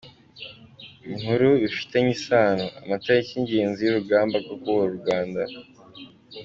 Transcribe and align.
Inkuru 1.11 1.47
bifitanye 1.61 2.11
isano: 2.17 2.65
Amatariki 2.83 3.31
y’ingenzi 3.35 3.79
y’ 3.83 3.89
urugamba 3.91 4.35
rwo 4.43 4.55
kubohora 4.61 4.91
u 4.95 4.99
Rwanda. 5.01 5.41